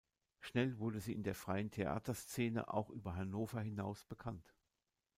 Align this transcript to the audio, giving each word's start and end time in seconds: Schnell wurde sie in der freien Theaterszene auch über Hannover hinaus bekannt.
Schnell 0.39 0.79
wurde 0.79 0.99
sie 0.99 1.13
in 1.13 1.21
der 1.21 1.35
freien 1.35 1.69
Theaterszene 1.69 2.73
auch 2.73 2.89
über 2.89 3.15
Hannover 3.15 3.61
hinaus 3.61 4.03
bekannt. 4.03 4.55